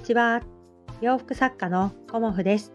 [0.00, 0.42] ちは。
[1.02, 2.72] 洋服作家のコモフです。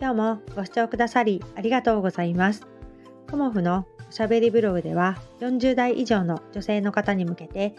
[0.00, 2.66] 今日もご視聴くださりありがとうございます。
[3.28, 7.74] コモフのおしゃべりブログでは40代以上の女性の方に向けて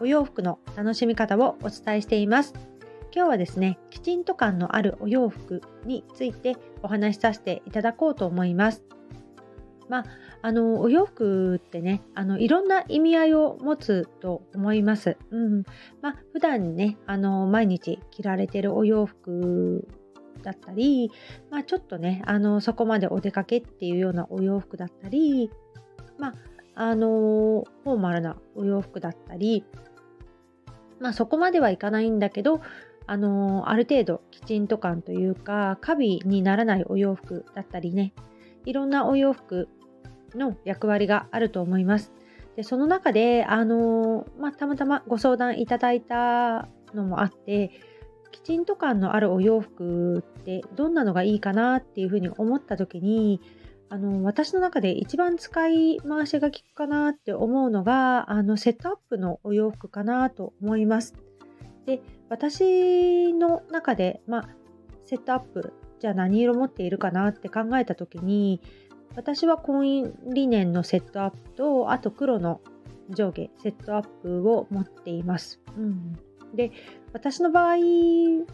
[0.00, 2.54] お洋服の楽しみ方をお伝えしています。
[3.12, 8.84] 今日はですねきちんと感のあるお洋服についてお話しさせていただこうと思います。
[9.88, 10.04] まあ、
[10.42, 15.16] あのお洋服ってねあのいろんな意味合いを持つと思います。
[15.30, 15.64] うん
[16.00, 19.86] まあ、普段ねあの毎日着られてるお洋服
[20.42, 21.10] だったり、
[21.50, 25.50] まあ、ちょっとねあのそこまでお出かけっていうようなお洋服だったり、
[26.18, 26.34] まあ、
[26.74, 29.64] あのフォーマルなお洋服だったり、
[31.00, 32.60] まあ、そこまではいかないんだけど
[33.06, 38.12] あのある程度きちんと感というかカビにならないお洋服だったりね
[38.64, 39.68] いろんなお洋服
[40.34, 42.12] の役割があると思います。
[42.56, 47.72] でその中で、あのまあ、たまたまご相談いただいたのもあって
[48.30, 53.40] きちんと感のあるお洋服ってどんなのがいいかなっていうふうに思った時に
[53.90, 61.14] あの私の中で一番使い回しが効くかなって思うのがあのセットアップのお洋服かなと思います。
[61.86, 64.48] で私の中で、まあ、
[65.04, 68.60] セットアップじゃあ何色持っているかなって考えた時に
[69.16, 72.60] 私は婚姻理念のセットアップとあと黒の
[73.10, 75.60] 上下セットアップを持っています。
[75.76, 76.18] うん、
[76.54, 76.72] で
[77.12, 77.76] 私の場合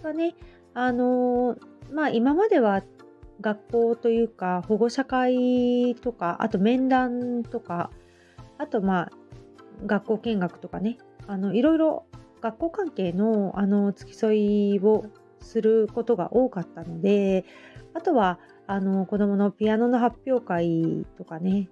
[0.02, 0.34] はね
[0.74, 1.56] あの
[1.92, 2.82] まあ今までは
[3.40, 7.90] 学校というか保護者会とかあと面談とか
[8.58, 9.10] あとまあ
[9.86, 12.06] 学校見学とかねあのいろいろ
[12.40, 15.04] 学校関係のあの付き添いを
[15.40, 17.44] することが多かったので
[17.94, 21.68] あとはあの子どものピアノの発表会とかね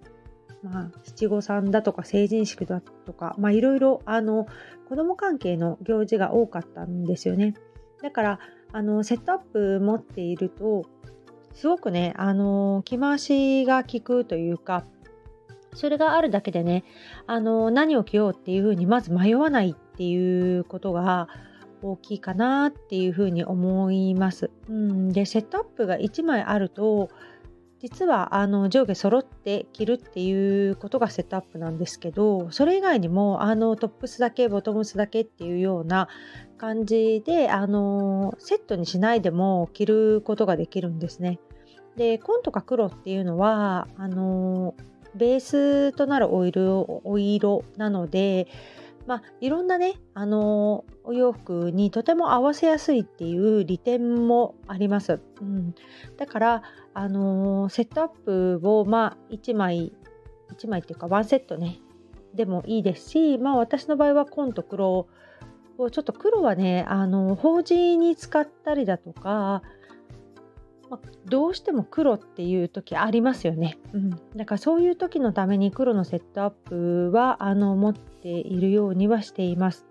[0.62, 4.46] まあ、七五三だとか成人式だとか、まあ、いろいろあの
[4.88, 7.54] 子ども関係の行事が多かったんですよね。
[8.02, 8.40] だから
[8.72, 10.84] あのセットアップ持っていると
[11.54, 14.84] すごくねあの着回しが効くというか
[15.74, 16.84] それがあるだけでね
[17.26, 21.28] あの何を着ようっていうふうにまず迷わないっていうことが
[21.82, 24.50] 大きいかなっていうふうに思います。
[24.68, 27.10] うん、でセットアップが1枚あると
[27.80, 36.08] 実はあの上下揃って着るっていうことがセットアップなんですけどそれ以外にもあのトップスだけボトムスだけっていうような
[36.56, 41.38] 感じであのセットにしないでも着ることができるんですね。
[41.96, 44.74] で紺とか黒っていうのはあの
[45.14, 48.48] ベースとなるお色お色なので
[49.08, 55.18] まあ、いろんなね、あのお洋服にとても合わせやすいっていう利点もあります。
[55.40, 55.74] うん、
[56.18, 59.94] だから、あのセットアップを、まあ、1枚、
[60.58, 61.80] 1枚っていうかワンセットね、
[62.34, 65.08] でもいいですし、まあ、私の場合は紺と黒
[65.78, 69.62] をちょっと黒はね、あの法事に使ったりだとか、
[70.90, 79.86] まあ、どうしても黒っていう時ありますよね、うん、だからそういう時のために黒のセットアップはあの持っているようにはしています。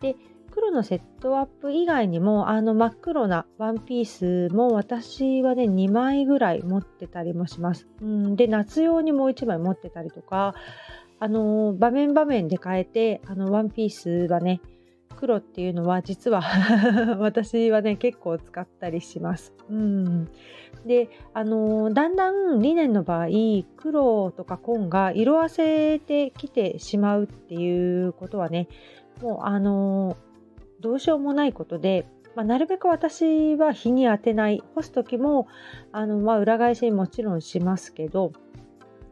[0.00, 0.16] で
[0.50, 10.54] 黒のセットアップ以外にもあの真っ黒なワンピースも私はね2枚ぐらい持ってたりもします、うん、で夏用にもう1枚持ってたりとか
[11.20, 14.60] あの場面場面で変えてあのワンピースはね
[15.18, 16.42] 黒っていうのは実は
[17.18, 19.52] 私はね結構使ったりします。
[19.68, 20.28] うん、
[20.86, 23.26] であのだんだんリネンの場合
[23.76, 28.68] 黒とか紺が色あせてきてしまうっていうことはね
[29.20, 30.16] もうあの
[30.78, 35.48] どうしようもないことで、まあ、なるべく私は日に当てない干す時も
[35.90, 38.32] あの、まあ、裏返しにもちろんしますけど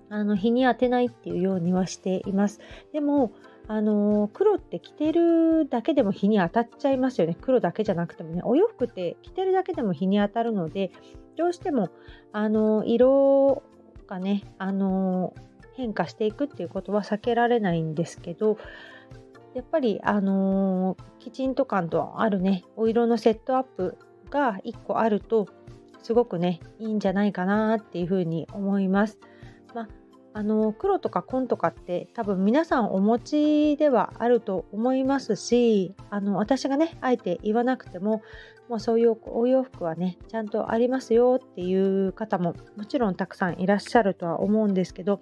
[0.09, 2.61] あの日に当てないっていうようにはしています。
[2.93, 3.33] でも
[3.69, 10.93] あの黒って着てるだけでも日に当たっちゃいますよね黒だけじゃなくてもねお洋服って着てるだけでも日に当たるので
[11.37, 11.91] どうしても
[12.33, 13.63] あの色
[14.07, 15.35] がねあの
[15.75, 18.57] 変化していくっていうことは避けられないんですけど
[19.55, 23.99] やっぱりあのきちんと感とあるねお色のセットアップ
[24.31, 25.49] が1個あると
[26.03, 29.19] すごくねいいんじゃないかなっていうふうに思います。
[29.75, 29.89] まあ
[30.37, 38.21] あの黒とか紺とかって多分皆さんお持ちではあると思いますしあの私がねあえて言わなくても
[38.69, 41.75] もうそういうお洋服はねちゃんとありますよってい
[42.07, 45.21] う方ももちろんたくさんいらっしゃるとは思うんですけど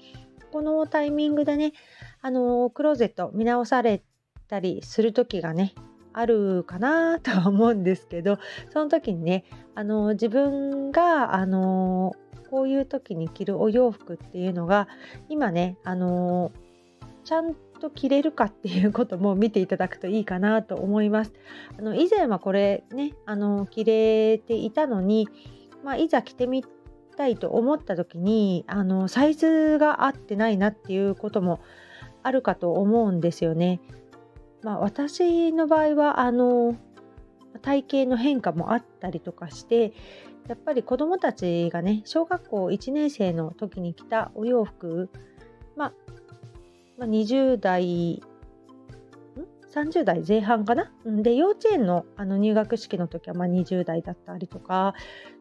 [0.51, 1.75] このタイミングでね
[2.21, 4.03] あのクローゼット見直され
[4.49, 5.77] たりする時がね
[6.13, 8.39] あるかなとは思うんですけど
[8.73, 9.45] その時にね
[9.77, 12.15] あの自分があの
[12.55, 14.87] こういう時に着るお洋服っていうのが
[15.29, 16.53] 今ねあの
[17.25, 21.33] ちゃんと着れるかっていうことも見ていただくといいかなと思います。
[21.77, 25.29] あの以前はこれねあの着れていたのに、
[25.83, 26.65] まあ、いざ着てみ
[27.17, 31.59] たいと思った時にあのサイズが合ってないなっていうことも
[32.23, 33.81] あるかと思うんですよね。
[34.63, 36.77] まあ、私の場合はあの
[37.63, 39.93] 体型の変化もあったりとかして
[40.49, 45.09] やっぱり子どもたちがね小学校1年生の時に着たお洋服、
[45.77, 45.93] まあ、
[46.99, 48.23] まあ、20代
[49.75, 50.93] 30代前半かな？
[51.05, 54.95] で幼稚園のあの入学式の時はま20代だったりとか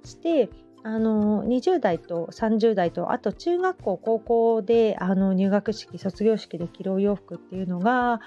[0.04, 0.50] して
[0.84, 8.20] あの20代と30代とあと中学校高校であの入学式卒業式で着るお洋服っていうのが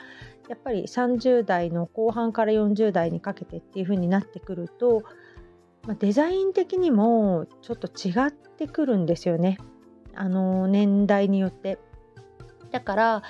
[0.48, 5.02] やっぱり30代の後半から40代にかけてっていう風になってくると、
[5.86, 9.58] ま、デザイン的にもちょっと違ってくるんですよね
[10.14, 11.78] あの年代によって。
[12.70, 13.22] だからや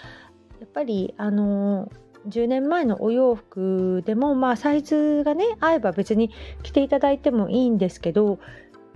[0.64, 1.90] っぱりあの
[2.28, 6.30] 10年前のお洋服でもまあサイズがね合えば別に
[6.62, 8.38] 着ていただいてもいいんですけど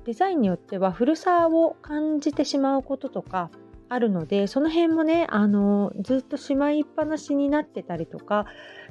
[0.04, 3.50] デザインによっては古さを感じてしまうこととか
[3.88, 8.46] あるのでその辺もねあのずっとしまいっぱなしになってたりとか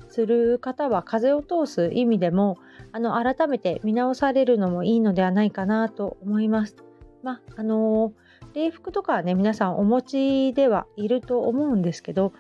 [0.10, 2.58] する方は風を通す意味でも
[2.92, 6.76] あの改めて見直されるのもいいのではないかなと思います。
[7.24, 8.14] まああの
[8.54, 12.34] 礼服とかはね皆さんお持ちではいると思うんですけど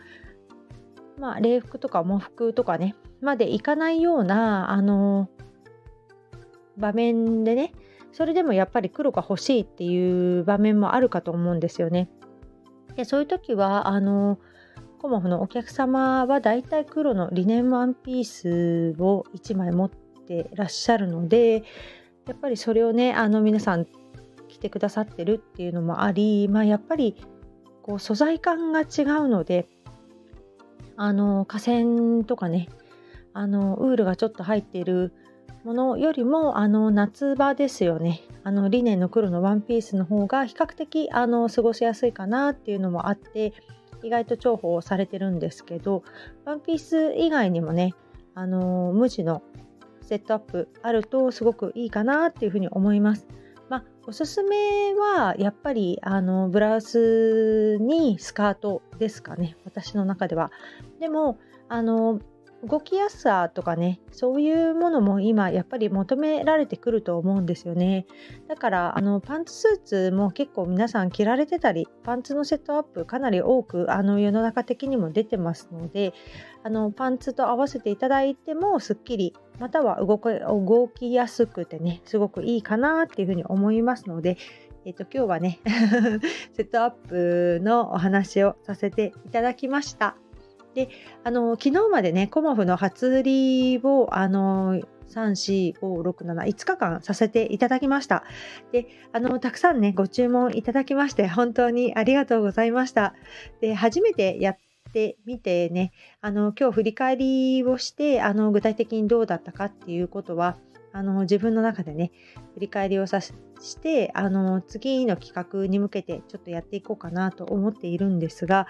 [1.19, 5.29] まあ礼服とか喪服とかねまでいかないようなあの
[6.77, 7.73] 場面でね
[8.11, 12.09] それでもやっぱり黒が欲しいっていう場面もあるかと思うんですよね。
[12.95, 14.39] でそういう時はあの
[14.99, 21.63] コモフのお客様はだいたい黒のリネンワンピースを1枚持ってらっしゃるので
[22.27, 23.87] やっぱりそれをねあの皆さん
[24.49, 27.15] 着てくださってるっていうのもあり、まあ、やっぱり
[27.81, 29.69] こう素材感が違うので
[30.97, 32.67] あの河川とかね
[33.33, 35.13] あのウールがちょっと入っている
[35.63, 38.21] ものよりもあの夏場ですよね。
[38.43, 43.53] あのリネンの黒のワンピースの方が比較的あの過ごしやすいかなっていうのもあって
[44.03, 46.03] 意外と重宝されてるんですけど
[46.45, 47.93] ワンピース以外にもね
[48.35, 49.41] あの無地の
[50.01, 53.27] セットアップあるとすごくいいかなっていうふうに思います。
[53.69, 60.51] まあ、おすすめはやっぱりあのブラウスにスカートですかね私の中では。
[60.99, 61.37] でも
[61.67, 62.19] あの
[62.67, 68.05] 動きやすさとかねそういうものも今やっぱり求められてくると思うんですよね
[68.47, 76.13] だからあのパンツスーツも結構皆さん着られてたりパンツのセットアップかなり多くあの世の中的にも出てますので
[76.63, 84.37] あのパンツと合わせていただいてもすっきりまたは動動きやすくてねすごくいいかなっていうふうに思いますので
[84.85, 85.59] えっ、と今日はね
[86.53, 90.15] セットアップのお話をさせていただきました。
[90.75, 90.89] で
[91.23, 98.23] あの昨日までねコモフの初売りをあの34567日間させていただきました。
[98.71, 103.15] であのたくさんねご注文いただきまして本当にありがとうございました。
[103.61, 104.57] で初めてやっ
[104.93, 110.57] てみてねあの今日振り返りをしてあの具体的にどうだったかっていうことは
[110.91, 112.11] あの自分の中でね
[112.55, 113.33] 振り返りをさし
[113.77, 118.67] てあの次の企画に向けてちょっとやっていこうかなと思っているんですが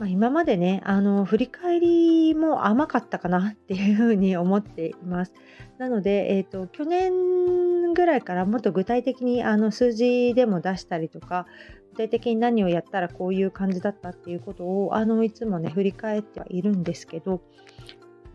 [0.00, 5.34] まあ、今までねあの振り返りも甘かったかなっていうふうに思っています。
[5.76, 11.46] なので、えーと、去年ぐらいからもっと具体的にあの数字でも出したりとか
[11.90, 17.42] 具体的に何をやったらこういう感じだったっていうことをあのいつもね振り返ってはいるんですけど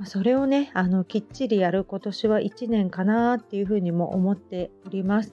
[0.04, 5.32] それをねあのきっちりやる今年は1年かなっていうふうにも思っております。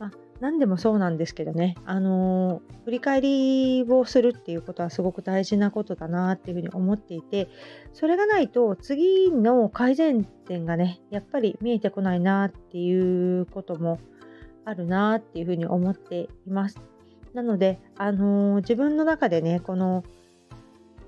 [0.00, 7.48] まあ何でもそうなんですけどね、あの、振り返りをするっていうことはすごく大事なことだなっていうふうに思っていて、
[7.94, 13.98] それがないと次の改善点がね、やっぱり見えてこないなっていうことも
[14.66, 16.78] あるなっていうふうに思っています。
[17.32, 20.04] なので、あの、自分の中でね、この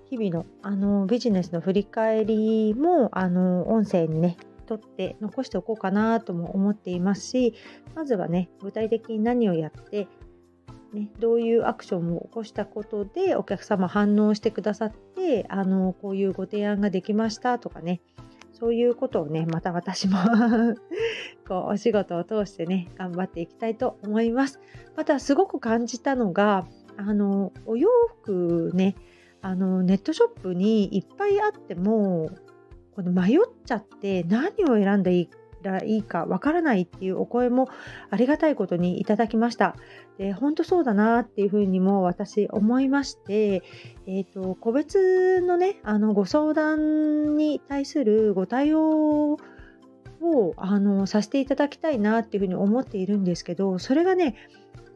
[0.09, 7.55] 日々の、あの、ビジネスの振り返りも、あの音声にね、取って残しておこうかなとも思っていますし
[7.95, 10.09] まずはね具体的に何をやって
[10.93, 18.01] ね、どういうアクションを起こしたことでお客様反応してくださってあのこういうご提案ができましたとかね
[18.53, 20.17] そういうことをねまた私も
[21.47, 24.59] こうお仕事を通してね頑張っていきたいと思います。
[24.97, 27.91] またすごく感じたのがあのお洋
[28.23, 28.97] 服ね
[29.43, 32.31] あのネットショップにいっぱいあっても
[32.97, 35.11] この迷っちゃって何を選んだ
[35.71, 37.69] らいいかわからないっていうお声も
[38.09, 39.77] ありがたいことにいただきました。
[40.17, 43.63] で本当そうだなっていうふうにも私思いまして、
[44.07, 49.33] えーと、個別のねあのご相談に対するご対応
[50.23, 54.37] をあのさせていただきたいなっていうふうに思っているんですけどそれがね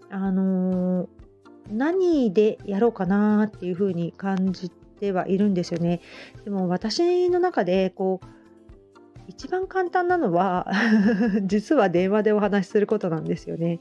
[0.09, 1.07] あの
[1.71, 6.01] 何でやろうかなっていうふうに感じてはいるんですよね。
[6.45, 8.27] でも私の中でこう
[9.27, 10.67] 一番簡単なのは
[11.43, 13.81] 実は電話でお話しすることなんですよね。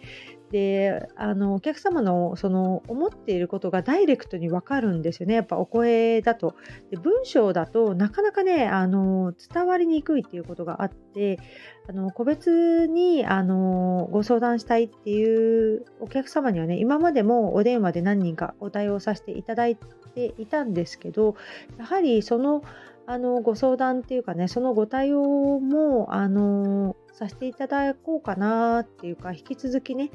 [0.52, 5.36] であのお客様のその思っていることがダイレクトに分かるんですよね。
[5.36, 6.56] やっぱお声だと。
[6.90, 11.40] で文章だとなかなかねあの伝わりにくいっていうことがあって
[11.88, 19.76] あの個別にあのご相談したいっていうお客様にはね今までもお電話で何人かお対応させていただい
[20.16, 21.36] ていたんですけど
[21.78, 22.64] やはりその
[23.06, 30.10] あのご相談っていうかねそのご対応もあのさせていただこうかなっていうか引き続きね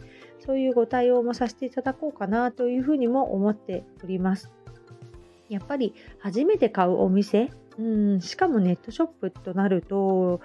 [0.45, 4.51] そういうご対応もさせていただこうかなというふうにも思っております。
[5.51, 10.41] やっぱり初めて買うお店、うん、しかもネットショップとなると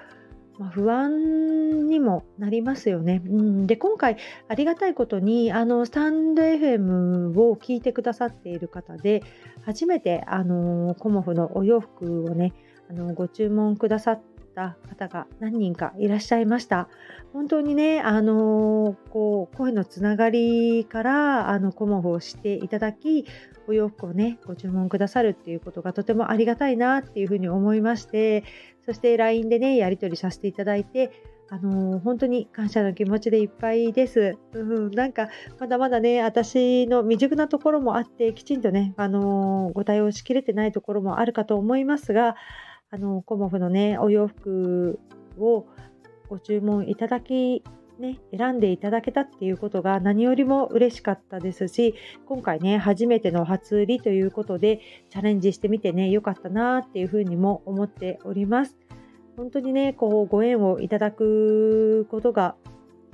[0.60, 3.22] まあ、不安にもなりますよね。
[3.26, 4.18] うん、で今回
[4.50, 9.24] ありがたいことにあのスタンド FM を聞いてくださっている方で
[9.66, 12.54] 初めてあのコモフのお洋服をね
[12.90, 14.22] あのご注文くださっ
[14.60, 16.90] た方が何人かいらっしゃいました。
[17.34, 23.26] 本当にね、あのこう声のつながりからあのコモフをしていただき
[23.68, 28.44] お洋服をねご注文くださるっていうことがとてもありがたいなっていうふうに思いまして
[28.86, 31.12] そして LINE でねやり取りさせていただいて
[31.52, 34.38] あのー、本当に感謝の気持ちでいっぱいです。
[34.54, 42.36] うん、なんかまだまだね私の未熟なところもあってきちんとね、あのー、ご対応しきれてないところもあるかと思いますが、
[42.92, 45.00] あの、コモフのねお洋服
[45.38, 45.66] を
[46.28, 47.64] ご注文いただき
[48.00, 54.80] ね、選んでいただけたっていうことが何よりも嬉しかったですし今回ね初めての初売りということで
[55.10, 58.78] チャレンジしてみてね良かったなっていうふうにも思っております。
[59.36, 62.56] 本当にねこうご縁をいただくことが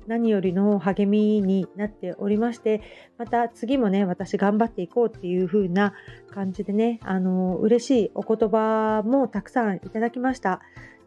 [0.07, 2.81] 何よりの励みになっておりまして
[3.17, 5.93] また次もね私頑張っていこうっていう風な
[6.31, 10.61] 感じでねあの嬉しいお言葉もたくさんいただきました。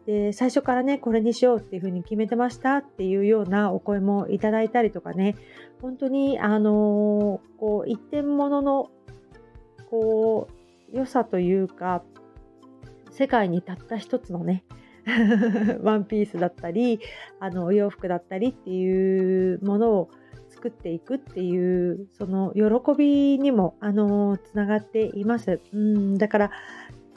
[0.05, 5.35] で最初からねこれにしようっていうふうに決めてましたっていうようなお声もいただいたりとかね
[5.83, 8.89] 本当にあの、こう一点物の
[9.89, 10.47] こ
[10.93, 12.03] う良さというか
[13.11, 14.63] 世界にたった一つのね
[15.81, 16.99] ワンピースだったり
[17.39, 20.09] あのお洋服だったりっていうものを
[20.49, 22.63] 作っていくっていうその喜
[22.97, 25.59] びにもあのつながっています。
[25.73, 26.51] うんだから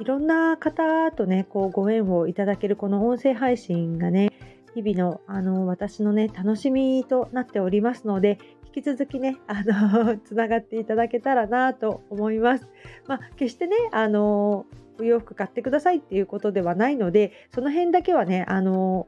[0.03, 4.33] いろんな方とね、こうご縁をいただけるこの音声配信がね、
[4.75, 8.39] 日々のあの私のね、楽しみとなっておりますので、
[8.75, 12.67] 引き続きね、あの、 つながっていただけたらなと思います。
[13.07, 14.67] まあ、決してね、あの、
[15.03, 19.07] お洋服買ってくださいっていうことではないので、その辺だけはね、あの、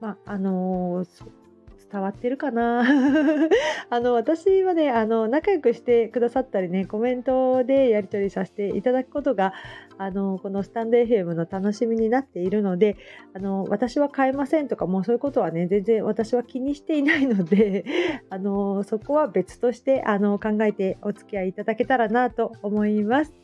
[0.00, 1.04] まあ、あの、
[1.94, 2.82] 伝わってるかな
[3.88, 9.52] あの私はねあの仲良くしてくださったりねコメントでやり取りさせていただくことが
[9.96, 12.96] あのこのスタンド FM の楽しみになっているので
[13.32, 17.84] あの私は買えませんとかもうそういうことはね全然私は気にしていないので
[18.28, 23.43] あのそこは別としてあの考えてお付き合いいただけたらなと思います。